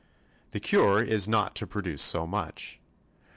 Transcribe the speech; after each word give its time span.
The 0.49 0.59
cure 0.59 1.03
is 1.03 1.27
not 1.27 1.53
to 1.57 1.67
produce 1.67 2.01
so 2.01 2.25
much. 2.25 2.79